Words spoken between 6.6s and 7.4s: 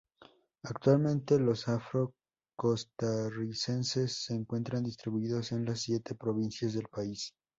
del país.